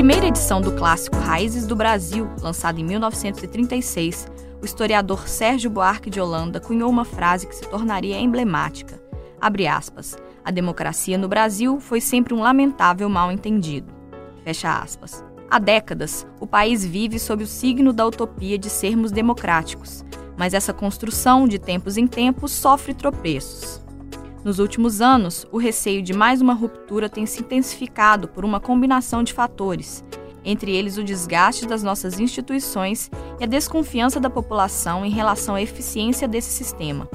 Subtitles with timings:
[0.00, 4.26] primeira edição do clássico Raízes do Brasil, lançado em 1936,
[4.62, 8.98] o historiador Sérgio Buarque de Holanda cunhou uma frase que se tornaria emblemática.
[9.38, 10.16] Abre aspas.
[10.42, 13.92] A democracia no Brasil foi sempre um lamentável mal-entendido.
[14.42, 15.22] Fecha aspas.
[15.50, 20.02] Há décadas, o país vive sob o signo da utopia de sermos democráticos,
[20.34, 23.82] mas essa construção, de tempos em tempos, sofre tropeços.
[24.42, 29.22] Nos últimos anos, o receio de mais uma ruptura tem se intensificado por uma combinação
[29.22, 30.02] de fatores,
[30.42, 35.62] entre eles o desgaste das nossas instituições e a desconfiança da população em relação à
[35.62, 37.06] eficiência desse sistema.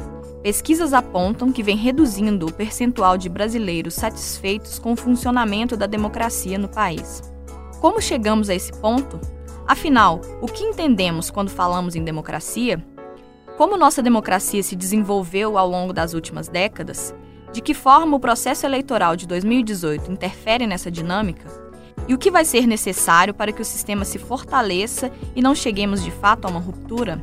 [0.44, 6.60] Pesquisas apontam que vem reduzindo o percentual de brasileiros satisfeitos com o funcionamento da democracia
[6.60, 7.24] no país.
[7.82, 9.20] Como chegamos a esse ponto?
[9.66, 12.86] Afinal, o que entendemos quando falamos em democracia?
[13.58, 17.16] Como nossa democracia se desenvolveu ao longo das últimas décadas?
[17.54, 21.50] De que forma o processo eleitoral de 2018 interfere nessa dinâmica?
[22.06, 26.04] E o que vai ser necessário para que o sistema se fortaleça e não cheguemos
[26.04, 27.22] de fato a uma ruptura?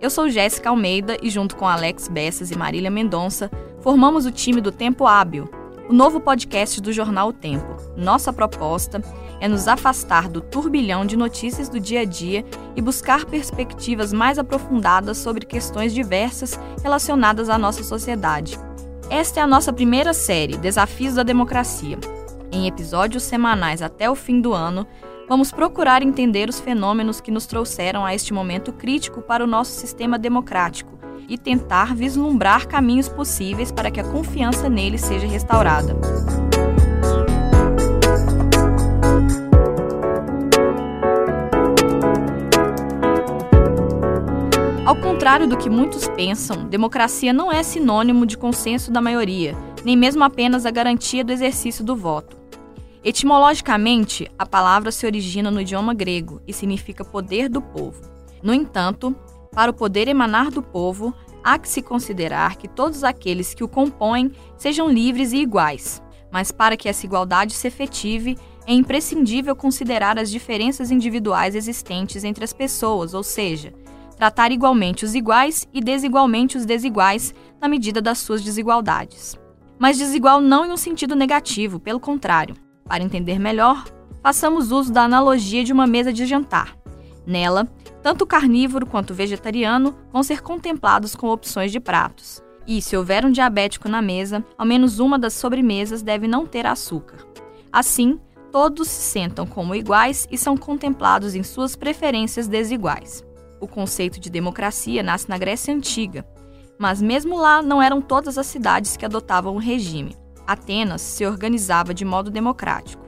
[0.00, 4.60] Eu sou Jéssica Almeida e, junto com Alex Bessas e Marília Mendonça, formamos o time
[4.60, 5.50] do Tempo Hábil,
[5.88, 7.76] o novo podcast do jornal O Tempo.
[7.96, 9.02] Nossa proposta
[9.40, 12.44] é nos afastar do turbilhão de notícias do dia a dia
[12.76, 18.58] e buscar perspectivas mais aprofundadas sobre questões diversas relacionadas à nossa sociedade.
[19.08, 21.98] Esta é a nossa primeira série, Desafios da Democracia.
[22.52, 24.86] Em episódios semanais até o fim do ano,
[25.28, 29.72] vamos procurar entender os fenômenos que nos trouxeram a este momento crítico para o nosso
[29.72, 35.96] sistema democrático e tentar vislumbrar caminhos possíveis para que a confiança nele seja restaurada.
[45.30, 50.24] Contrário do que muitos pensam, democracia não é sinônimo de consenso da maioria, nem mesmo
[50.24, 52.36] apenas a garantia do exercício do voto.
[53.04, 58.02] Etimologicamente, a palavra se origina no idioma grego e significa poder do povo.
[58.42, 59.14] No entanto,
[59.52, 63.68] para o poder emanar do povo, há que se considerar que todos aqueles que o
[63.68, 66.02] compõem sejam livres e iguais.
[66.32, 72.42] Mas para que essa igualdade se efetive, é imprescindível considerar as diferenças individuais existentes entre
[72.42, 73.72] as pessoas, ou seja,
[74.20, 79.34] tratar igualmente os iguais e desigualmente os desiguais na medida das suas desigualdades.
[79.78, 82.54] Mas desigual não em um sentido negativo, pelo contrário.
[82.84, 83.82] Para entender melhor,
[84.22, 86.76] façamos uso da analogia de uma mesa de jantar.
[87.26, 87.66] Nela,
[88.02, 92.42] tanto o carnívoro quanto o vegetariano vão ser contemplados com opções de pratos.
[92.66, 96.66] E, se houver um diabético na mesa, ao menos uma das sobremesas deve não ter
[96.66, 97.26] açúcar.
[97.72, 98.20] Assim,
[98.52, 103.24] todos se sentam como iguais e são contemplados em suas preferências desiguais.
[103.60, 106.26] O conceito de democracia nasce na Grécia Antiga,
[106.78, 110.16] mas mesmo lá não eram todas as cidades que adotavam o regime.
[110.46, 113.04] Atenas se organizava de modo democrático.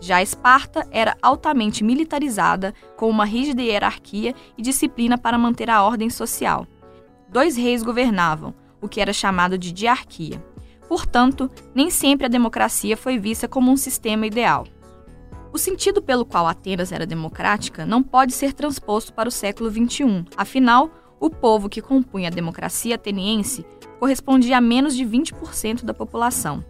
[0.00, 6.08] Já Esparta era altamente militarizada, com uma rígida hierarquia e disciplina para manter a ordem
[6.08, 6.66] social.
[7.28, 10.42] Dois reis governavam, o que era chamado de diarquia.
[10.88, 14.66] Portanto, nem sempre a democracia foi vista como um sistema ideal.
[15.56, 20.26] O sentido pelo qual Atenas era democrática não pode ser transposto para o século XXI.
[20.36, 23.64] Afinal, o povo que compunha a democracia ateniense
[23.98, 26.62] correspondia a menos de 20% da população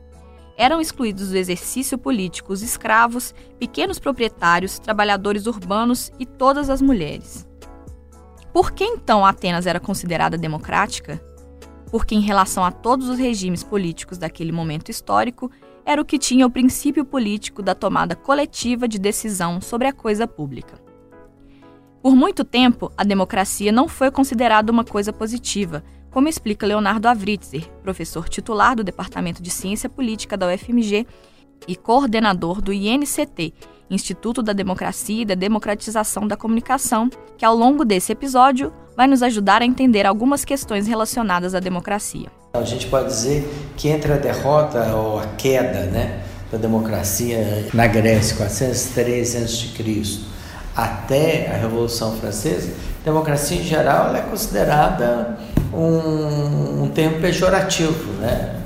[0.57, 7.45] eram excluídos do exercício político os escravos, pequenos proprietários, trabalhadores urbanos e todas as mulheres.
[8.53, 11.21] Por que então Atenas era considerada democrática?
[11.91, 15.51] Porque, em relação a todos os regimes políticos daquele momento histórico,
[15.87, 20.27] era o que tinha o princípio político da tomada coletiva de decisão sobre a coisa
[20.27, 20.85] pública.
[22.03, 27.69] Por muito tempo, a democracia não foi considerada uma coisa positiva, como explica Leonardo Avritzer,
[27.83, 31.07] professor titular do Departamento de Ciência Política da UFMG
[31.69, 33.55] e coordenador do INCT,
[33.89, 37.09] Instituto da Democracia e da Democratização da Comunicação,
[37.39, 42.29] que ao longo desse episódio vai nos ajudar a entender algumas questões relacionadas à democracia.
[42.59, 46.21] A gente pode dizer que entre a derrota ou a queda né,
[46.51, 50.37] da democracia na Grécia, 413 a.C.,
[50.75, 52.71] até a Revolução Francesa,
[53.03, 55.39] democracia em geral é considerada
[55.73, 58.57] um, um termo pejorativo, né?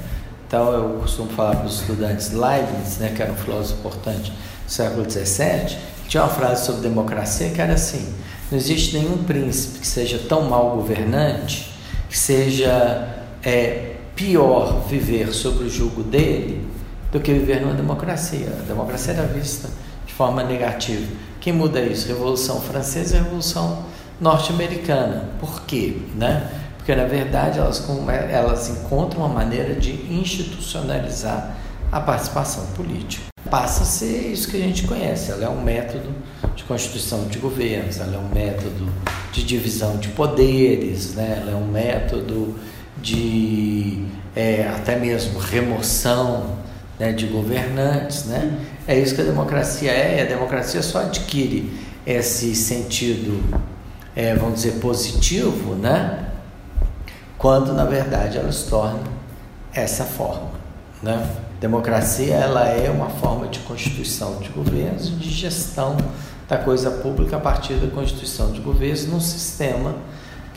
[0.47, 4.33] Então eu costumo falar para os estudantes Leibniz, né, que era um filósofo importante
[4.67, 5.79] do século XVII,
[6.09, 8.13] tinha uma frase sobre democracia que era assim:
[8.51, 11.71] não existe nenhum príncipe que seja tão mal governante
[12.11, 13.07] que seja
[13.43, 16.67] é, pior viver sob o jugo dele
[17.13, 18.49] do que viver numa democracia.
[18.61, 19.69] A democracia era vista
[20.07, 21.07] de forma negativa.
[21.41, 22.09] Quem muda isso?
[22.09, 23.85] Revolução Francesa e Revolução
[24.21, 25.31] Norte-Americana.
[25.41, 25.97] Por quê?
[26.15, 26.61] Né?
[26.91, 27.87] porque na verdade elas,
[28.31, 31.57] elas encontram uma maneira de institucionalizar
[31.93, 33.27] a participação política.
[33.51, 35.31] passa a ser isso que a gente conhece.
[35.31, 36.09] Ela é um método
[36.57, 38.91] de constituição de governos, ela é um método
[39.33, 41.39] de divisão de poderes, né?
[41.43, 42.57] ela é um método
[43.03, 44.05] de
[44.35, 46.57] é, até mesmo remoção
[46.99, 48.25] né, de governantes.
[48.25, 48.59] Né?
[48.87, 51.73] É isso que a democracia é, a democracia só adquire
[52.07, 53.43] esse sentido,
[54.15, 56.27] é, vamos dizer, positivo, né?
[57.37, 59.01] quando na verdade ela se torna
[59.73, 60.51] essa forma.
[61.03, 61.27] Né?
[61.61, 65.97] Democracia ela é uma forma de constituição de governos e de gestão
[66.49, 69.95] da coisa pública a partir da constituição de governos num sistema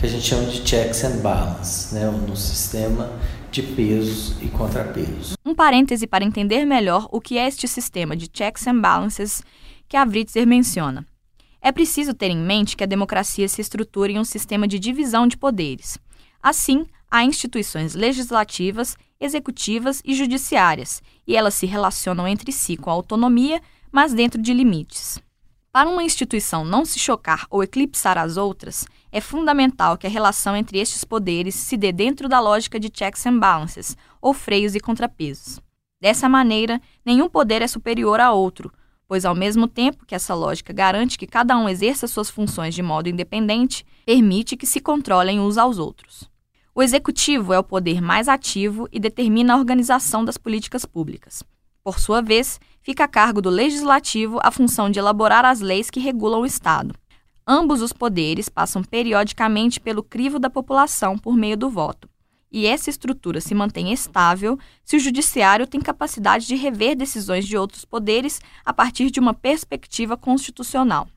[0.03, 2.11] que a gente chama de checks and balances, né?
[2.11, 3.17] num sistema
[3.49, 5.37] de pesos e contrapesos.
[5.45, 9.41] Um parêntese para entender melhor o que é este sistema de checks and balances
[9.87, 11.05] que a Writzer menciona.
[11.61, 15.25] É preciso ter em mente que a democracia se estrutura em um sistema de divisão
[15.25, 15.97] de poderes.
[16.41, 23.61] Assim, há instituições legislativas, executivas e judiciárias, e elas se relacionam entre si com autonomia,
[23.89, 25.17] mas dentro de limites.
[25.71, 30.55] Para uma instituição não se chocar ou eclipsar as outras, é fundamental que a relação
[30.55, 34.79] entre estes poderes se dê dentro da lógica de checks and balances, ou freios e
[34.79, 35.61] contrapesos.
[36.01, 38.73] Dessa maneira, nenhum poder é superior a outro,
[39.07, 42.81] pois, ao mesmo tempo que essa lógica garante que cada um exerça suas funções de
[42.81, 46.27] modo independente, permite que se controlem uns aos outros.
[46.73, 51.43] O executivo é o poder mais ativo e determina a organização das políticas públicas.
[51.83, 55.99] Por sua vez, fica a cargo do legislativo a função de elaborar as leis que
[55.99, 56.95] regulam o Estado.
[57.45, 62.09] Ambos os poderes passam periodicamente pelo crivo da população por meio do voto.
[62.49, 67.57] E essa estrutura se mantém estável se o judiciário tem capacidade de rever decisões de
[67.57, 71.07] outros poderes a partir de uma perspectiva constitucional.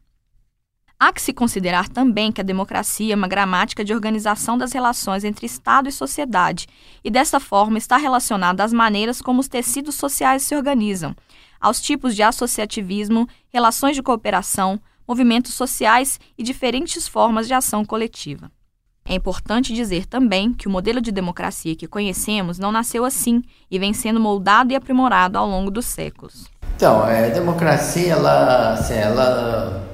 [0.98, 5.24] Há que se considerar também que a democracia é uma gramática de organização das relações
[5.24, 6.66] entre Estado e sociedade,
[7.04, 11.14] e dessa forma está relacionada às maneiras como os tecidos sociais se organizam,
[11.60, 18.50] aos tipos de associativismo, relações de cooperação, movimentos sociais e diferentes formas de ação coletiva.
[19.08, 23.78] É importante dizer também que o modelo de democracia que conhecemos não nasceu assim e
[23.78, 26.46] vem sendo moldado e aprimorado ao longo dos séculos.
[26.74, 29.86] Então, a democracia, ela, assim, ela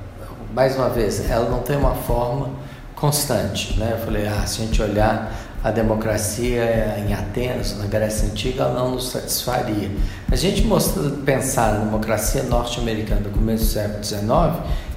[0.55, 2.51] mais uma vez, ela não tem uma forma
[2.95, 3.79] constante.
[3.79, 3.91] Né?
[3.93, 5.33] Eu falei, ah, se a gente olhar
[5.63, 9.91] a democracia em Atenas, na Grécia Antiga, ela não nos satisfaria.
[10.31, 14.27] A gente mostra, pensar na democracia norte-americana do começo do século XIX,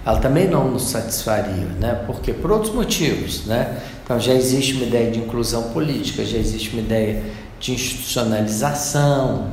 [0.06, 2.04] ela também não nos satisfaria, né?
[2.06, 3.82] Porque por outros motivos, né?
[4.04, 7.24] Então já existe uma ideia de inclusão política, já existe uma ideia
[7.60, 9.48] de institucionalização,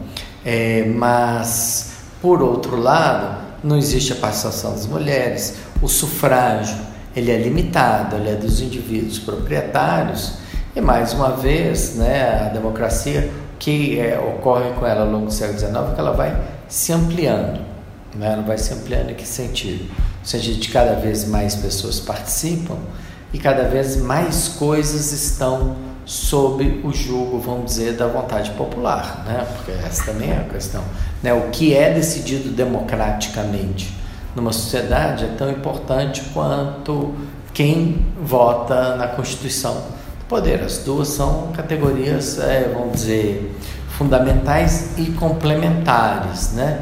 [0.44, 6.76] é, mas por outro lado não existe a participação das mulheres, o sufrágio
[7.14, 10.34] ele é limitado, ele é dos indivíduos proprietários
[10.74, 15.32] e mais uma vez, né, a democracia que é, ocorre com ela ao longo do
[15.32, 16.36] século XIX que ela vai
[16.68, 17.60] se ampliando,
[18.14, 18.32] né?
[18.32, 19.84] ela vai se ampliando em que sentido?
[20.20, 22.76] No sentido de cada vez mais pessoas participam
[23.32, 29.46] e cada vez mais coisas estão sob o jugo, vamos dizer, da vontade popular, né?
[29.56, 30.82] Porque essa também é a questão,
[31.22, 31.32] né?
[31.32, 33.94] O que é decidido democraticamente
[34.34, 37.14] numa sociedade é tão importante quanto
[37.54, 40.60] quem vota na Constituição do poder.
[40.62, 43.54] As duas são categorias, é, vamos dizer,
[43.90, 46.52] fundamentais e complementares.
[46.52, 46.80] Né?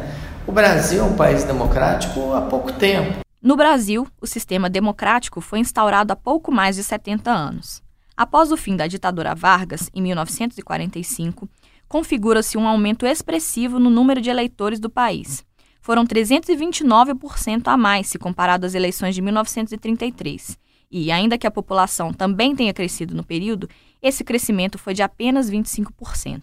[0.50, 3.20] O Brasil é um país democrático há pouco tempo.
[3.40, 7.80] No Brasil, o sistema democrático foi instaurado há pouco mais de 70 anos.
[8.16, 11.48] Após o fim da ditadura Vargas, em 1945,
[11.88, 15.44] configura-se um aumento expressivo no número de eleitores do país
[15.80, 20.58] foram 329% a mais se comparado às eleições de 1933.
[20.90, 23.68] E, ainda que a população também tenha crescido no período,
[24.02, 26.42] esse crescimento foi de apenas 25%.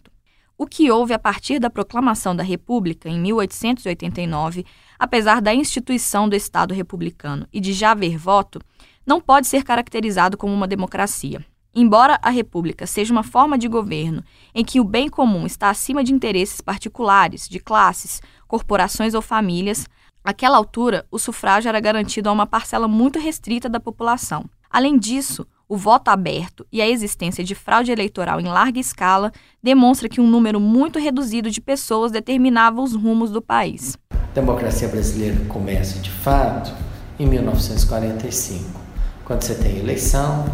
[0.59, 4.65] O que houve a partir da proclamação da República em 1889,
[4.97, 8.59] apesar da instituição do Estado republicano e de já haver voto,
[9.05, 11.45] não pode ser caracterizado como uma democracia.
[11.75, 16.03] Embora a República seja uma forma de governo em que o bem comum está acima
[16.03, 19.87] de interesses particulares, de classes, corporações ou famílias,
[20.23, 24.49] àquela altura o sufrágio era garantido a uma parcela muito restrita da população.
[24.71, 30.07] Além disso, o voto aberto e a existência de fraude eleitoral em larga escala demonstra
[30.07, 33.97] que um número muito reduzido de pessoas determinava os rumos do país.
[34.11, 36.73] A democracia brasileira começa de fato
[37.19, 38.79] em 1945,
[39.25, 40.45] quando você tem eleição,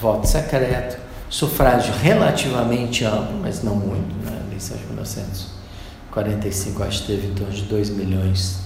[0.00, 4.42] voto secreto, sufrágio relativamente amplo, mas não muito, né?
[4.48, 8.60] eleição de 1945 acho que teve em torno de 2 milhões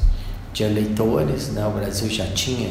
[0.52, 1.66] de eleitores, né?
[1.66, 2.70] o Brasil já tinha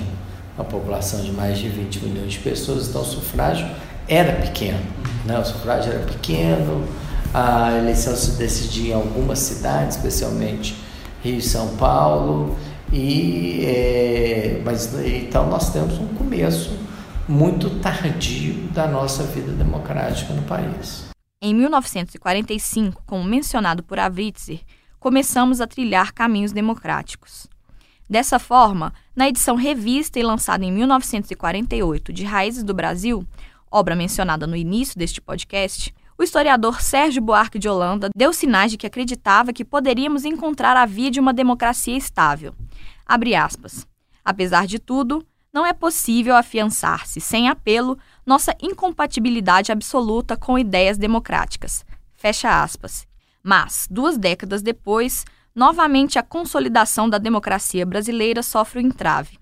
[0.59, 3.65] uma população de mais de 20 milhões de pessoas, então o sufrágio
[4.07, 4.79] era pequeno,
[5.25, 5.39] né?
[5.39, 6.85] o sufrágio era pequeno,
[7.33, 10.75] a eleição se decidia em algumas cidades, especialmente
[11.23, 12.57] Rio e São Paulo,
[12.91, 16.77] e, é, mas então nós temos um começo
[17.27, 21.05] muito tardio da nossa vida democrática no país.
[21.41, 24.59] Em 1945, como mencionado por Avritzer,
[24.99, 27.47] começamos a trilhar caminhos democráticos.
[28.09, 33.23] Dessa forma, na edição revista e lançada em 1948 de Raízes do Brasil,
[33.69, 38.77] obra mencionada no início deste podcast, o historiador Sérgio Buarque de Holanda deu sinais de
[38.77, 42.55] que acreditava que poderíamos encontrar a via de uma democracia estável.
[43.05, 43.85] Abre aspas.
[44.25, 45.23] Apesar de tudo,
[45.53, 51.85] não é possível afiançar-se, sem apelo, nossa incompatibilidade absoluta com ideias democráticas.
[52.15, 53.07] Fecha aspas.
[53.43, 55.25] Mas, duas décadas depois,
[55.55, 59.39] novamente a consolidação da democracia brasileira sofre o entrave.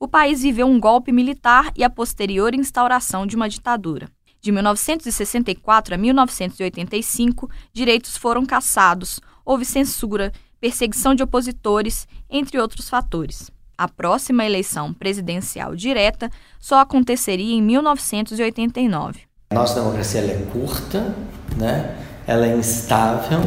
[0.00, 4.08] O país viveu um golpe militar e a posterior instauração de uma ditadura.
[4.40, 13.50] De 1964 a 1985, direitos foram cassados, houve censura, perseguição de opositores, entre outros fatores.
[13.76, 19.20] A próxima eleição presidencial direta só aconteceria em 1989.
[19.52, 21.16] Nossa democracia é curta,
[21.56, 21.96] né?
[22.28, 23.40] ela é instável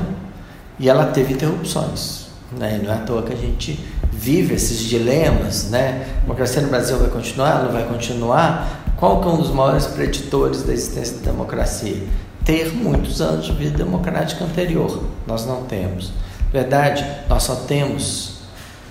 [0.81, 2.25] e ela teve interrupções.
[2.51, 2.81] Né?
[2.83, 3.79] Não é à toa que a gente
[4.11, 5.69] vive esses dilemas.
[5.69, 6.07] Né?
[6.17, 7.63] A democracia no Brasil vai continuar?
[7.63, 8.83] Não vai continuar?
[8.97, 12.01] Qual que é um dos maiores preditores da existência da democracia?
[12.43, 15.03] Ter muitos anos de vida democrática anterior.
[15.27, 16.11] Nós não temos.
[16.51, 18.41] Verdade, nós só temos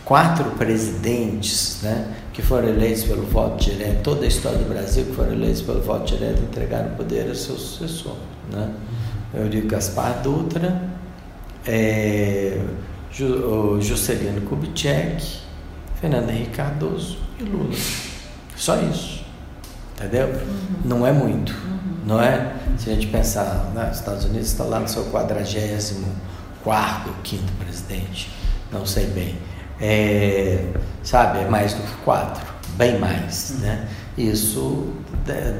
[0.04, 5.12] quatro presidentes né, que foram eleitos pelo voto direto, toda a história do Brasil que
[5.12, 8.16] foram eleitos pelo voto direto entregaram o poder ao seu sucessor.
[8.50, 8.70] Né?
[9.34, 10.80] Eu digo Gaspar Dutra,
[11.66, 12.60] é,
[13.12, 15.40] Juscelino Kubitschek,
[16.00, 17.74] Fernando Henrique Cardoso e Lula.
[18.56, 19.24] Só isso.
[19.96, 20.28] Entendeu?
[20.28, 20.76] Uhum.
[20.84, 21.52] Não é muito.
[21.52, 22.06] Uhum.
[22.06, 22.54] Não é?
[22.78, 26.08] Se a gente pensar, né, os Estados Unidos está lá no seu quadragésimo
[26.62, 28.30] quarto, quinto presidente,
[28.72, 29.36] não sei bem.
[29.80, 30.64] É,
[31.02, 33.50] sabe, é mais do que quatro, bem mais.
[33.50, 33.58] Uhum.
[33.58, 33.88] Né?
[34.16, 34.94] Isso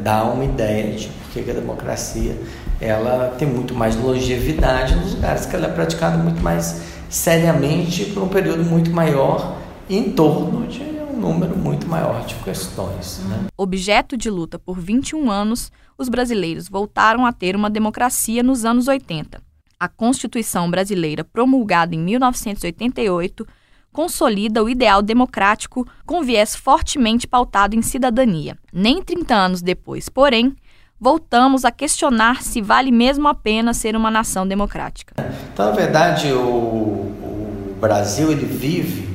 [0.02, 2.36] dá uma ideia de por que a democracia
[2.80, 8.24] ela tem muito mais longevidade nos lugares que ela é praticada muito mais seriamente por
[8.24, 9.58] um período muito maior
[9.88, 13.20] em torno de um número muito maior de questões.
[13.28, 13.46] Né?
[13.56, 18.88] Objeto de luta por 21 anos, os brasileiros voltaram a ter uma democracia nos anos
[18.88, 19.40] 80.
[19.78, 23.46] A Constituição brasileira, promulgada em 1988,
[23.92, 28.56] consolida o ideal democrático com viés fortemente pautado em cidadania.
[28.72, 30.54] Nem 30 anos depois, porém,
[31.00, 35.14] voltamos a questionar se vale mesmo a pena ser uma nação democrática.
[35.52, 39.08] Então, na verdade, o, o Brasil ele vive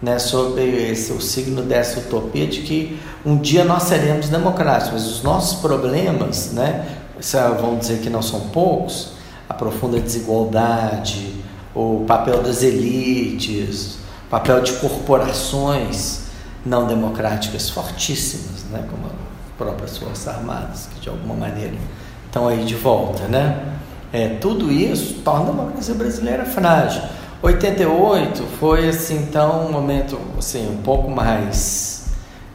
[0.00, 5.06] né, sob esse, o signo dessa utopia de que um dia nós seremos democráticos, mas
[5.06, 6.86] os nossos problemas, né,
[7.58, 9.14] vamos dizer que não são poucos,
[9.48, 11.34] a profunda desigualdade,
[11.74, 13.98] o papel das elites,
[14.30, 16.24] papel de corporações
[16.64, 19.23] não democráticas fortíssimas, né, como
[19.56, 21.74] próprias Forças Armadas, que de alguma maneira
[22.26, 23.74] estão aí de volta, né?
[24.12, 27.02] É, tudo isso torna a democracia brasileira frágil.
[27.42, 32.06] 88 foi assim então um momento assim um pouco mais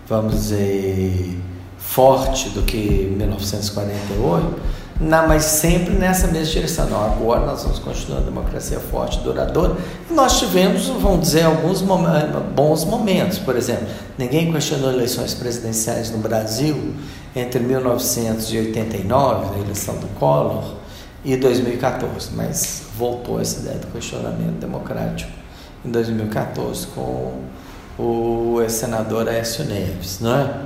[0.07, 1.39] vamos dizer
[1.77, 4.59] forte do que 1948
[4.99, 6.89] na, mas sempre nessa mesma direção.
[6.89, 9.77] Não, agora nós vamos continuar a democracia forte, duradoura.
[10.09, 13.39] E nós tivemos, vamos dizer, alguns momentos, bons momentos.
[13.39, 13.87] Por exemplo,
[14.17, 16.93] ninguém questionou eleições presidenciais no Brasil
[17.35, 20.75] entre 1989, a eleição do Collor,
[21.23, 25.31] e 2014, mas voltou essa ideia do questionamento democrático
[25.85, 27.41] em 2014 com
[27.97, 30.61] o senador Aécio Neves, não é?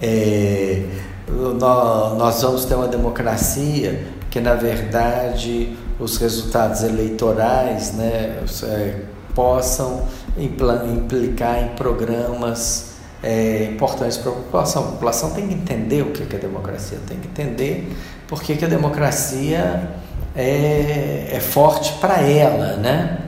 [0.00, 9.00] é nós vamos ter uma democracia que, na verdade, os resultados eleitorais né, é,
[9.34, 14.82] possam implicar em programas é, importantes para a população.
[14.82, 17.96] A população tem que entender o que é democracia, tem que entender
[18.28, 19.90] por que, a democracia
[20.36, 23.18] é, é forte para ela, né?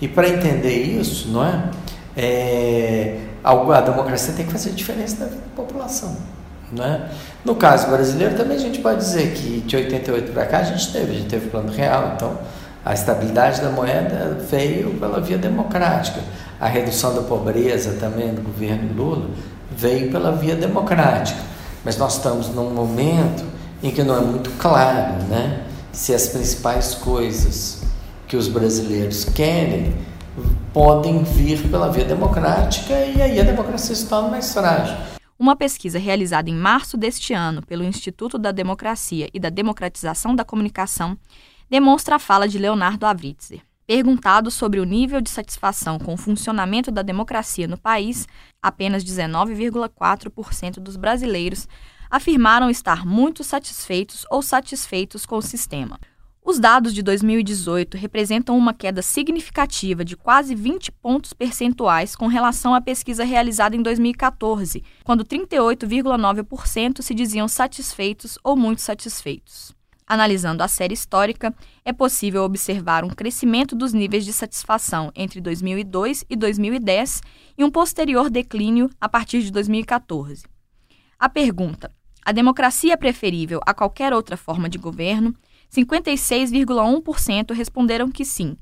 [0.00, 1.70] E para entender isso, não é?
[2.16, 3.18] é?
[3.42, 6.16] A democracia tem que fazer diferença da população.
[6.74, 7.08] Né?
[7.44, 10.92] No caso brasileiro, também a gente pode dizer que de 88 para cá a gente
[10.92, 12.36] teve, a gente teve plano real, então
[12.84, 16.20] a estabilidade da moeda veio pela via democrática.
[16.60, 19.30] A redução da pobreza também do governo Lula
[19.70, 21.40] veio pela via democrática.
[21.84, 23.44] Mas nós estamos num momento
[23.82, 25.60] em que não é muito claro né,
[25.92, 27.82] se as principais coisas
[28.26, 29.94] que os brasileiros querem
[30.72, 35.13] podem vir pela via democrática e aí a democracia se torna mais frágil.
[35.36, 40.44] Uma pesquisa realizada em março deste ano pelo Instituto da Democracia e da Democratização da
[40.44, 41.18] Comunicação
[41.68, 43.60] demonstra a fala de Leonardo Avritzer.
[43.84, 48.28] Perguntado sobre o nível de satisfação com o funcionamento da democracia no país,
[48.62, 51.66] apenas 19,4% dos brasileiros
[52.08, 55.98] afirmaram estar muito satisfeitos ou satisfeitos com o sistema.
[56.46, 62.74] Os dados de 2018 representam uma queda significativa de quase 20 pontos percentuais com relação
[62.74, 69.74] à pesquisa realizada em 2014, quando 38,9% se diziam satisfeitos ou muito satisfeitos.
[70.06, 71.50] Analisando a série histórica,
[71.82, 77.22] é possível observar um crescimento dos níveis de satisfação entre 2002 e 2010
[77.56, 80.44] e um posterior declínio a partir de 2014.
[81.18, 81.90] A pergunta:
[82.22, 85.34] a democracia é preferível a qualquer outra forma de governo?
[85.74, 88.56] 56,1% responderam que sim,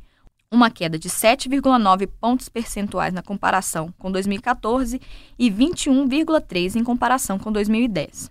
[0.50, 4.98] uma queda de 7,9 pontos percentuais na comparação com 2014
[5.38, 8.30] e 21,3 em comparação com 2010.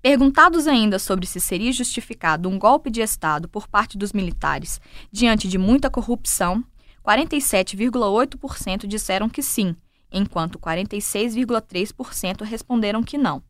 [0.00, 5.48] Perguntados ainda sobre se seria justificado um golpe de Estado por parte dos militares diante
[5.48, 6.64] de muita corrupção,
[7.04, 9.74] 47,8% disseram que sim,
[10.12, 13.42] enquanto 46,3% responderam que não.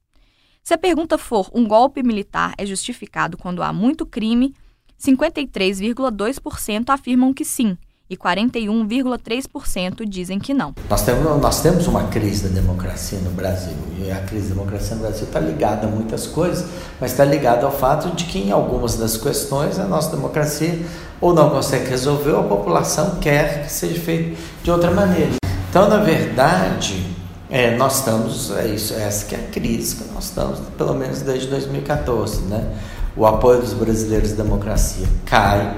[0.62, 4.54] Se a pergunta for um golpe militar é justificado quando há muito crime,
[5.00, 7.76] 53,2% afirmam que sim,
[8.10, 10.74] e 41,3% dizem que não.
[10.90, 14.96] Nós temos, nós temos uma crise da democracia no Brasil e a crise da democracia
[14.96, 16.68] no Brasil está ligada a muitas coisas,
[17.00, 20.76] mas está ligada ao fato de que em algumas das questões a nossa democracia
[21.20, 25.34] ou não consegue resolver ou a população quer que seja feito de outra maneira.
[25.70, 27.06] Então, na verdade,
[27.48, 31.20] é, nós estamos, é isso, essa que é a crise que nós estamos, pelo menos
[31.22, 32.76] desde 2014, né?
[33.16, 35.76] O apoio dos brasileiros à democracia cai,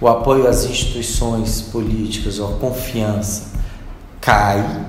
[0.00, 3.50] o apoio às instituições políticas ou a confiança
[4.20, 4.86] cai,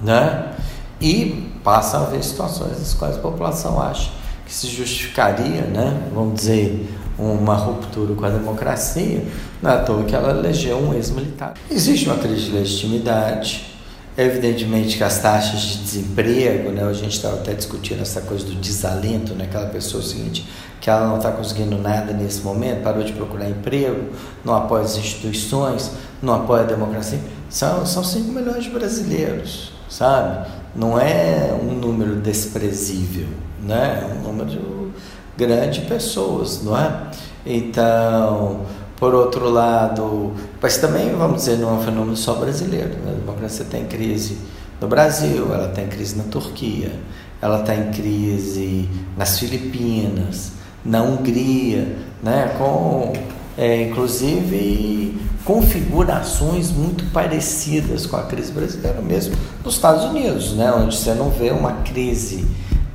[0.00, 0.52] né?
[1.00, 4.10] E passa a haver situações nas quais a população acha
[4.46, 6.08] que se justificaria, né?
[6.14, 6.88] Vamos dizer,
[7.18, 9.26] uma ruptura com a democracia,
[9.62, 11.54] não é toa que ela elegeu um ex-militar.
[11.70, 13.73] Existe uma crise de legitimidade,
[14.16, 18.54] Evidentemente que as taxas de desemprego, né, a gente estava até discutindo essa coisa do
[18.54, 20.48] desalento, né, aquela pessoa é o seguinte,
[20.80, 24.10] que ela não está conseguindo nada nesse momento, parou de procurar emprego,
[24.44, 25.90] não apoia as instituições,
[26.22, 27.18] não apoia a democracia.
[27.50, 30.46] São, são 5 milhões de brasileiros, sabe?
[30.76, 33.26] Não é um número desprezível,
[33.60, 34.00] né?
[34.02, 34.92] é um número
[35.36, 37.10] grande de pessoas, não é?
[37.44, 38.60] Então,
[38.96, 42.90] por outro lado, mas também, vamos dizer, não é um fenômeno só brasileiro.
[43.04, 43.12] Né?
[43.12, 44.38] A democracia tem crise
[44.80, 46.92] no Brasil, ela tem crise na Turquia,
[47.40, 50.52] ela está em crise nas Filipinas,
[50.84, 52.54] na Hungria, né?
[52.56, 53.12] com
[53.56, 60.72] é, inclusive configurações muito parecidas com a crise brasileira, mesmo nos Estados Unidos, né?
[60.72, 62.46] onde você não vê uma crise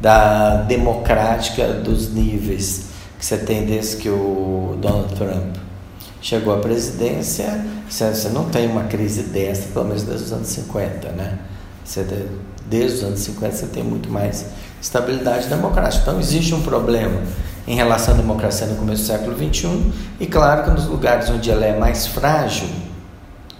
[0.01, 2.85] da democrática dos níveis
[3.17, 5.68] que você tem desde que o Donald Trump
[6.21, 11.09] chegou à presidência, você não tem uma crise dessa, pelo menos desde os anos 50,
[11.09, 11.39] né?
[11.83, 12.05] Você,
[12.65, 14.45] desde os anos 50 você tem muito mais
[14.81, 16.03] estabilidade democrática.
[16.03, 17.21] Então existe um problema
[17.67, 21.49] em relação à democracia no começo do século XXI e claro que nos lugares onde
[21.49, 22.67] ela é mais frágil,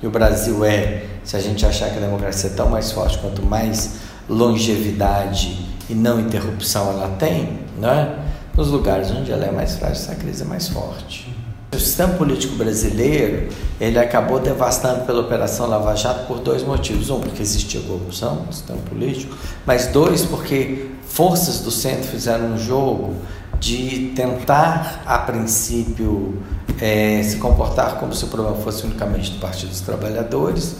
[0.02, 3.17] e o Brasil é, se a gente achar que a democracia é tão mais forte
[3.17, 3.95] quanto mais
[4.30, 8.17] longevidade e não interrupção ela tem, né?
[8.56, 11.38] nos lugares onde ela é mais frágil, essa crise é mais forte.
[11.72, 17.10] O sistema político brasileiro ele acabou devastando pela Operação Lava Jato por dois motivos.
[17.10, 22.58] Um, porque existia corrupção no sistema político, mas dois, porque forças do centro fizeram um
[22.58, 23.16] jogo
[23.60, 26.42] de tentar, a princípio,
[26.82, 30.76] é, se comportar como se o problema fosse unicamente do Partido dos Trabalhadores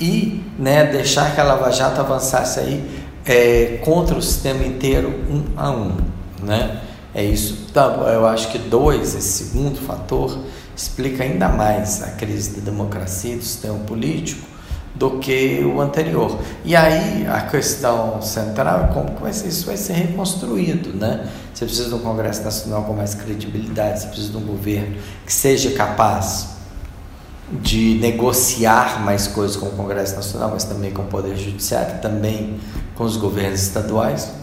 [0.00, 5.44] e né, deixar que a Lava Jato avançasse aí é, contra o sistema inteiro, um
[5.56, 5.96] a um.
[6.42, 6.80] Né?
[7.14, 7.66] É isso.
[7.70, 10.38] Então, eu acho que dois, esse segundo fator,
[10.74, 14.46] explica ainda mais a crise da democracia, do sistema político,
[14.94, 16.38] do que o anterior.
[16.64, 21.28] E aí a questão central é como que vai ser, isso vai ser reconstruído, né?
[21.52, 24.96] Você precisa de um Congresso Nacional com mais credibilidade, você precisa de um governo
[25.26, 26.48] que seja capaz
[27.60, 32.58] de negociar mais coisas com o Congresso Nacional, mas também com o Poder Judiciário, também
[32.94, 34.41] com os governos estaduais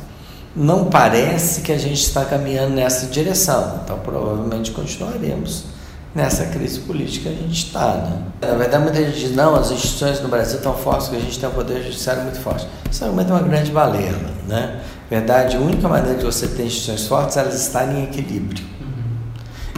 [0.56, 3.82] não parece que a gente está caminhando nessa direção.
[3.84, 5.66] Então, provavelmente continuaremos
[6.14, 7.94] nessa crise política que a gente está.
[7.96, 8.22] Né?
[8.42, 11.40] Na verdade, muita gente diz: não, as instituições no Brasil estão fortes, que a gente
[11.40, 12.68] tem um poder judiciário muito forte.
[12.90, 14.30] Isso argumento é uma grande balela.
[14.48, 14.82] Né?
[15.10, 18.64] Na verdade, a única maneira de você ter instituições fortes é elas estarem em equilíbrio.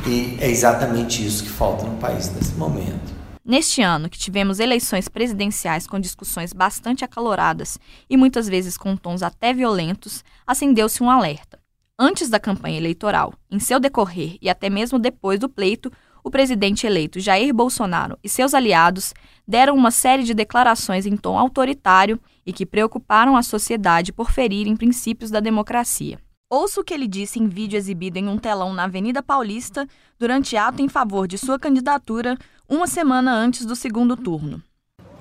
[0.06, 3.21] E é exatamente isso que falta no país nesse momento.
[3.44, 9.24] Neste ano, que tivemos eleições presidenciais com discussões bastante acaloradas e muitas vezes com tons
[9.24, 11.60] até violentos, acendeu-se um alerta.
[11.98, 15.92] Antes da campanha eleitoral, em seu decorrer e até mesmo depois do pleito,
[16.24, 19.12] o presidente eleito Jair Bolsonaro e seus aliados
[19.48, 24.76] deram uma série de declarações em tom autoritário e que preocuparam a sociedade por ferirem
[24.76, 26.20] princípios da democracia.
[26.54, 29.88] Ouça o que ele disse em vídeo exibido em um telão na Avenida Paulista
[30.20, 32.38] durante ato em favor de sua candidatura
[32.72, 34.64] uma semana antes do segundo turno.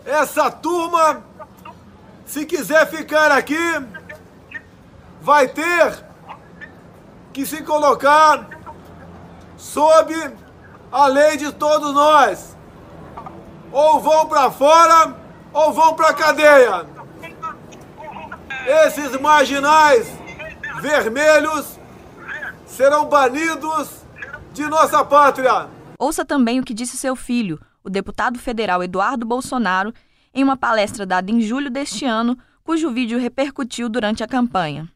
[0.06, 1.24] Essa turma,
[2.24, 3.58] se quiser ficar aqui,
[5.20, 6.04] vai ter
[7.32, 8.48] que se colocar
[9.56, 10.14] sob
[10.92, 12.56] a lei de todos nós.
[13.72, 15.16] Ou vão para fora
[15.52, 16.86] ou vão para cadeia.
[18.86, 20.06] Esses marginais
[20.80, 21.80] vermelhos
[22.64, 23.90] serão banidos
[24.52, 25.79] de nossa pátria.
[26.00, 29.92] Ouça também o que disse seu filho, o deputado federal Eduardo Bolsonaro,
[30.32, 34.88] em uma palestra dada em julho deste ano, cujo vídeo repercutiu durante a campanha.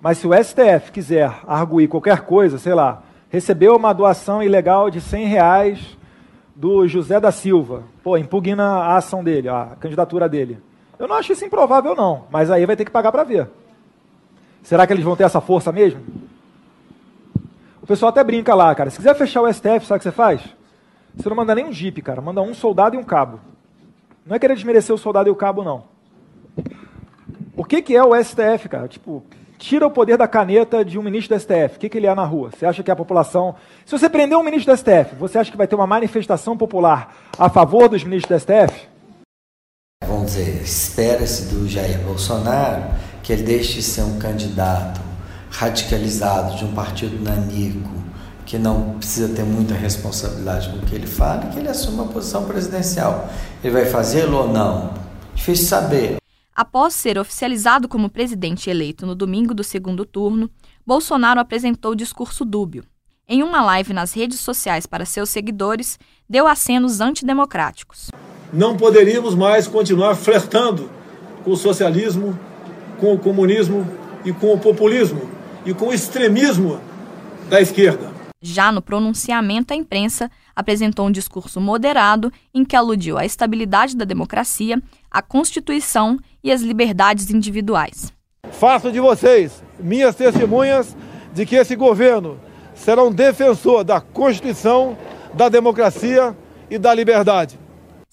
[0.00, 5.00] Mas se o STF quiser arguir qualquer coisa, sei lá, recebeu uma doação ilegal de
[5.00, 5.96] 100 reais
[6.52, 10.58] do José da Silva, pô, impugna a ação dele, a candidatura dele.
[10.98, 13.48] Eu não acho isso improvável, não, mas aí vai ter que pagar para ver.
[14.64, 16.04] Será que eles vão ter essa força mesmo?
[17.84, 18.88] O pessoal até brinca lá, cara.
[18.88, 20.40] Se quiser fechar o STF, sabe o que você faz?
[21.14, 22.18] Você não manda nem um jipe, cara.
[22.18, 23.38] Manda um soldado e um cabo.
[24.24, 25.84] Não é querer desmerecer o soldado e o cabo, não.
[27.54, 28.88] O que, que é o STF, cara?
[28.88, 29.22] Tipo,
[29.58, 31.76] tira o poder da caneta de um ministro do STF.
[31.76, 32.48] O que, que ele é na rua?
[32.56, 33.54] Você acha que a população.
[33.84, 37.14] Se você prender um ministro do STF, você acha que vai ter uma manifestação popular
[37.38, 38.88] a favor dos ministros do STF?
[40.06, 42.82] Vamos dizer, espera-se do Jair Bolsonaro
[43.22, 45.13] que ele deixe de ser um candidato
[45.54, 47.92] radicalizado de um partido nanico
[48.44, 52.04] que não precisa ter muita responsabilidade com o que ele fala e que ele assuma
[52.04, 53.30] a posição presidencial.
[53.62, 54.92] Ele vai fazê-lo ou não?
[55.34, 56.16] Difícil saber.
[56.54, 60.50] Após ser oficializado como presidente eleito no domingo do segundo turno,
[60.86, 62.84] Bolsonaro apresentou discurso dúbio.
[63.26, 68.10] Em uma live nas redes sociais para seus seguidores, deu acenos antidemocráticos.
[68.52, 70.90] Não poderíamos mais continuar flertando
[71.42, 72.38] com o socialismo,
[73.00, 73.86] com o comunismo
[74.24, 75.33] e com o populismo
[75.64, 76.80] e com o extremismo
[77.48, 78.12] da esquerda.
[78.40, 84.04] Já no pronunciamento à imprensa, apresentou um discurso moderado em que aludiu à estabilidade da
[84.04, 88.12] democracia, à Constituição e às liberdades individuais.
[88.52, 90.94] Faço de vocês minhas testemunhas
[91.32, 92.38] de que esse governo
[92.74, 94.96] será um defensor da Constituição,
[95.32, 96.36] da democracia
[96.70, 97.58] e da liberdade.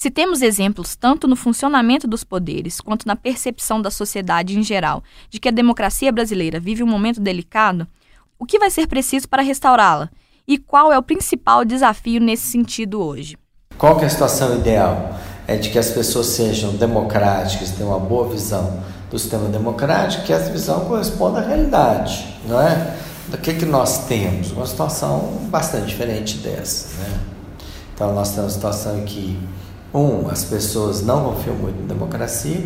[0.02, 5.04] Se temos exemplos tanto no funcionamento dos poderes quanto na percepção da sociedade em geral
[5.30, 7.88] de que a democracia brasileira vive um momento delicado,
[8.40, 10.10] o que vai ser preciso para restaurá-la?
[10.48, 13.38] E qual é o principal desafio nesse sentido hoje?
[13.78, 15.20] Qual é a situação ideal?
[15.46, 20.34] É de que as pessoas sejam democráticas, tenham uma boa visão do sistema democrático, que
[20.34, 22.98] essa visão corresponda à realidade, não é?
[23.28, 24.52] Do que, que nós temos?
[24.52, 27.20] Uma situação bastante diferente dessa, né?
[27.94, 29.40] Então, nós temos uma situação em que,
[29.93, 32.63] um, as pessoas não confiam muito na democracia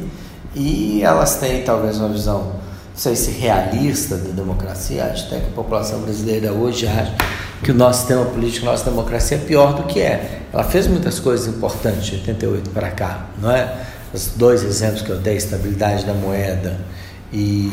[0.56, 5.48] e elas têm talvez uma visão não sei se realista da democracia, acho até que
[5.48, 7.14] a população brasileira hoje acha
[7.62, 10.44] que o nosso sistema político, a nossa democracia é pior do que é.
[10.54, 13.86] Ela fez muitas coisas importantes de 88 para cá, não é?
[14.14, 16.80] Os dois exemplos que eu dei, estabilidade da moeda
[17.34, 17.70] e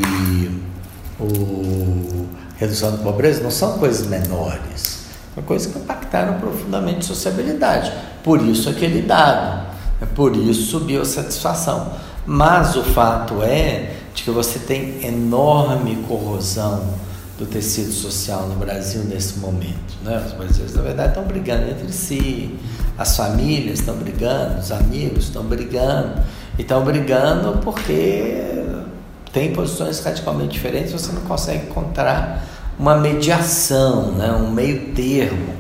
[1.21, 5.03] o redução da pobreza, não são coisas menores.
[5.37, 7.93] São coisas que impactaram profundamente a sociabilidade.
[8.23, 9.67] Por isso aquele dado,
[10.01, 11.93] é por isso subiu a satisfação.
[12.25, 16.85] Mas o fato é de que você tem enorme corrosão
[17.39, 19.97] do tecido social no Brasil nesse momento.
[20.05, 20.23] Né?
[20.25, 22.57] Os brasileiros, na verdade, estão brigando entre si,
[22.97, 26.23] as famílias estão brigando, os amigos estão brigando,
[26.59, 28.53] e estão brigando porque
[29.33, 32.47] tem posições radicalmente diferentes, você não consegue encontrar
[32.79, 34.31] uma mediação, né?
[34.33, 35.55] um meio termo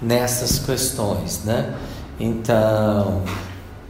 [0.00, 1.44] nessas questões.
[1.44, 1.72] Né?
[2.24, 3.20] Então,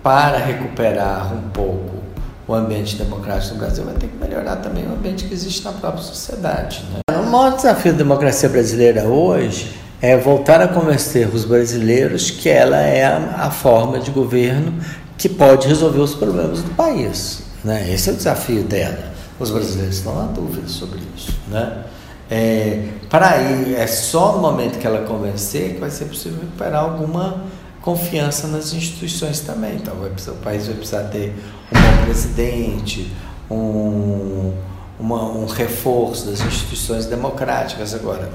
[0.03, 2.03] para recuperar um pouco
[2.49, 5.73] o ambiente democrático no Brasil, vai ter que melhorar também o ambiente que existe na
[5.73, 6.83] própria sociedade.
[6.91, 7.15] Né?
[7.15, 12.81] O maior desafio da democracia brasileira hoje é voltar a convencer os brasileiros que ela
[12.81, 14.81] é a, forma de governo
[15.19, 17.43] que pode resolver os problemas do país.
[17.63, 17.93] Né?
[17.93, 19.13] Esse é o desafio dela.
[19.39, 21.39] Os brasileiros estão na dúvida sobre isso.
[21.49, 21.85] Né?
[22.31, 26.83] É, para ir, é só no momento que ela convencer que vai ser possível recuperar
[26.83, 27.45] alguma
[27.83, 29.75] confiança nas instituições também.
[29.75, 31.35] Então, precisar, o país vai precisar ter
[31.71, 33.13] um bom presidente,
[33.51, 34.55] um,
[34.99, 37.93] uma, um reforço das instituições democráticas.
[37.93, 38.33] Agora,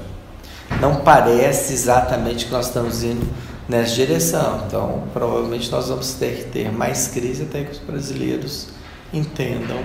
[0.80, 3.26] não parece exatamente que nós estamos indo
[3.68, 4.64] nessa direção.
[4.66, 8.68] Então, provavelmente nós vamos ter que ter mais crise até que os brasileiros
[9.12, 9.82] entendam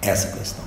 [0.00, 0.64] essa questão.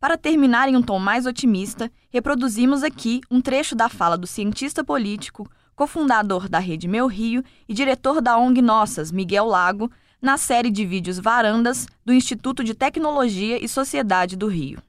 [0.00, 4.84] Para terminar em um tom mais otimista, reproduzimos aqui um trecho da fala do cientista
[4.84, 9.88] político, cofundador da Rede Meu Rio e diretor da ONG Nossas, Miguel Lago,
[10.20, 14.80] na série de vídeos Varandas do Instituto de Tecnologia e Sociedade do Rio.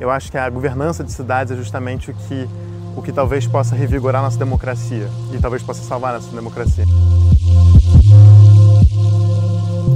[0.00, 2.48] Eu acho que a governança de cidades é justamente o que,
[2.96, 6.86] o que talvez possa revigorar nossa democracia e talvez possa salvar nossa democracia.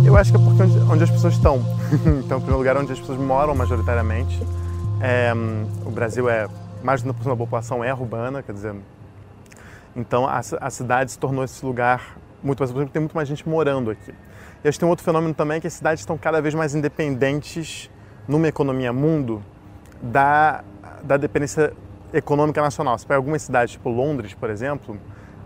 [0.05, 1.65] Eu acho que é porque onde, onde as pessoas estão.
[2.23, 4.39] então, em primeiro lugar, onde as pessoas moram majoritariamente.
[5.01, 5.33] É,
[5.87, 6.47] o Brasil é
[6.83, 8.75] mais de 90% da população é urbana, quer dizer,
[9.97, 13.49] então a, a cidade se tornou esse lugar muito mais porque tem muito mais gente
[13.49, 14.15] morando aqui.
[14.65, 16.75] E acho que tem um outro fenômeno também que as cidades estão cada vez mais
[16.75, 17.91] independentes
[18.27, 19.43] numa economia mundo
[20.03, 20.63] da,
[21.03, 21.73] da dependência
[22.13, 22.99] econômica nacional.
[22.99, 24.99] Você pega algumas cidades, tipo Londres, por exemplo,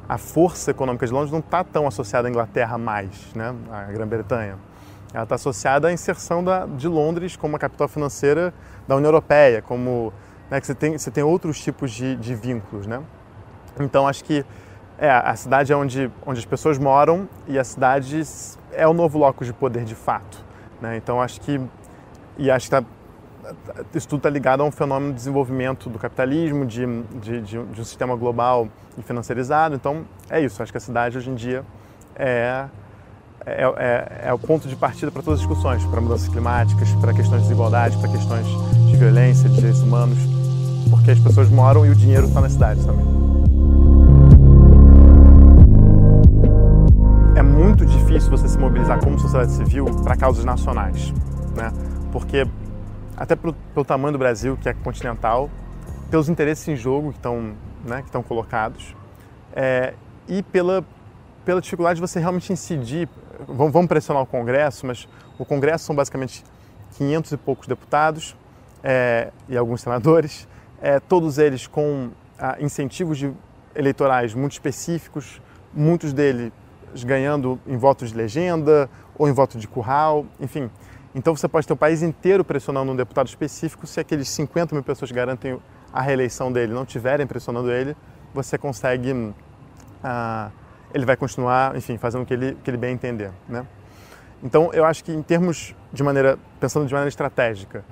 [0.09, 3.55] a força econômica de Londres não está tão associada à Inglaterra mais, né?
[3.71, 4.59] à Grã-Bretanha.
[5.13, 8.53] Ela está associada à inserção da, de Londres como a capital financeira
[8.89, 10.13] da União Europeia, como
[10.51, 12.87] né, que você tem, você tem outros tipos de, de vínculos.
[12.87, 13.01] Né?
[13.81, 14.45] Então acho que
[14.99, 18.23] é, a cidade é onde, onde as pessoas moram e a cidade
[18.73, 20.45] é o novo locus de poder de fato.
[20.81, 20.97] Né?
[20.97, 21.61] Então acho que
[22.39, 22.85] e acho que tá,
[23.95, 26.87] isso tudo está ligado a um fenômeno de desenvolvimento do capitalismo, de,
[27.21, 29.75] de, de, de, um sistema global e financiarizado.
[29.75, 30.63] Então é isso.
[30.63, 31.65] Acho que a cidade hoje em dia
[32.15, 32.67] é
[33.47, 37.13] é, é, é o ponto de partida para todas as discussões, para mudanças climáticas, para
[37.13, 38.47] questões de desigualdade, para questões
[38.89, 40.19] de violência, de direitos humanos,
[40.91, 43.32] porque as pessoas moram e o dinheiro está nas cidades também.
[48.13, 51.11] Difícil você se mobilizar como sociedade civil para causas nacionais,
[51.57, 51.73] né?
[52.13, 52.47] Porque
[53.17, 55.49] até pelo, pelo tamanho do Brasil, que é continental,
[56.11, 58.95] pelos interesses em jogo que estão, né, que estão colocados,
[59.55, 59.95] é,
[60.29, 60.85] e pela,
[61.43, 63.09] pela dificuldade de você realmente incidir.
[63.49, 66.45] Vamos, vamos pressionar o Congresso, mas o Congresso são basicamente
[66.99, 68.37] 500 e poucos deputados
[68.85, 70.47] é, e alguns senadores,
[70.83, 73.33] é, todos eles com ah, incentivos de,
[73.75, 75.41] eleitorais muito específicos,
[75.73, 76.53] muitos deles
[77.05, 80.71] ganhando em votos de legenda ou em voto de curral, enfim.
[81.15, 84.83] Então você pode ter o país inteiro pressionando um deputado específico, se aqueles 50 mil
[84.83, 85.59] pessoas que garantem
[85.93, 87.95] a reeleição dele não estiverem pressionando ele,
[88.33, 89.35] você consegue.
[90.03, 90.51] Ah,
[90.95, 93.31] ele vai continuar, enfim, fazendo o que ele, que ele bem entender.
[93.49, 93.67] Né?
[94.43, 97.85] Então eu acho que em termos de maneira, pensando de maneira estratégica,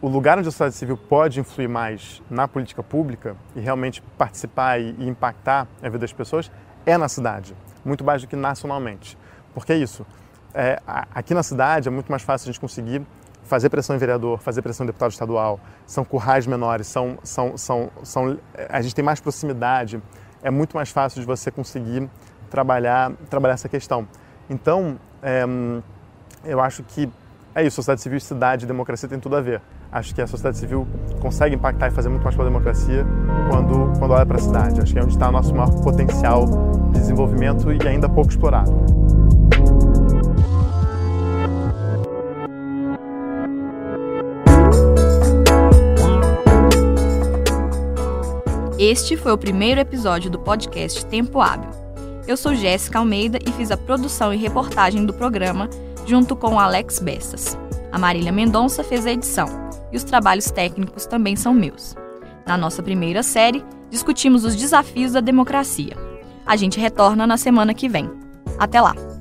[0.00, 4.80] o lugar onde a sociedade civil pode influir mais na política pública e realmente participar
[4.80, 6.50] e impactar a vida das pessoas
[6.84, 7.54] é na cidade,
[7.84, 9.16] muito mais do que nacionalmente.
[9.54, 10.06] Porque é isso,
[10.54, 13.02] é, aqui na cidade é muito mais fácil a gente conseguir
[13.42, 17.90] fazer pressão em vereador, fazer pressão em deputado estadual, são currais menores, são, são, são,
[18.02, 20.02] são, a gente tem mais proximidade,
[20.42, 22.08] é muito mais fácil de você conseguir
[22.50, 24.06] trabalhar, trabalhar essa questão.
[24.48, 25.44] Então, é,
[26.44, 27.10] eu acho que
[27.54, 29.60] é isso, sociedade civil, cidade e democracia tem tudo a ver
[29.92, 30.88] acho que a sociedade civil
[31.20, 33.06] consegue impactar e fazer muito mais pela democracia
[33.50, 34.80] quando, quando olha para a cidade.
[34.80, 36.46] Acho que é onde está o nosso maior potencial
[36.92, 38.72] de desenvolvimento e ainda pouco explorado.
[48.78, 51.70] Este foi o primeiro episódio do podcast Tempo Hábil.
[52.26, 55.68] Eu sou Jéssica Almeida e fiz a produção e reportagem do programa
[56.04, 57.56] junto com Alex Bessas.
[57.92, 59.61] A Marília Mendonça fez a edição
[59.92, 61.94] e os trabalhos técnicos também são meus.
[62.46, 65.96] Na nossa primeira série, discutimos os desafios da democracia.
[66.46, 68.10] A gente retorna na semana que vem.
[68.58, 69.11] Até lá!